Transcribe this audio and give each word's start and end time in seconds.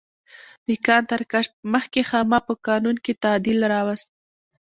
د 0.67 0.67
کان 0.85 1.03
تر 1.11 1.21
کشف 1.31 1.53
مخکې 1.73 2.01
خاما 2.09 2.39
په 2.47 2.53
قانون 2.67 2.95
کې 3.05 3.19
تعدیل 3.23 3.59
راوست. 3.73 4.09